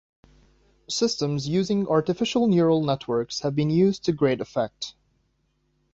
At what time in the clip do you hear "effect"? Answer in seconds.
4.41-4.95